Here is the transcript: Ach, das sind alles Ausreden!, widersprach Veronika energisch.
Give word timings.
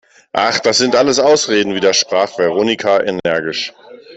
Ach, 0.33 0.59
das 0.61 0.79
sind 0.79 0.95
alles 0.95 1.19
Ausreden!, 1.19 1.75
widersprach 1.75 2.35
Veronika 2.39 3.01
energisch. 3.03 3.71